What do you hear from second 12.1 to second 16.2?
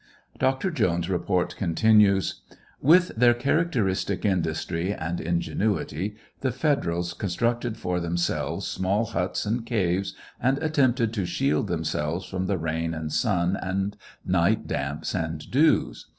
from the rain and sun, and night damps and dews.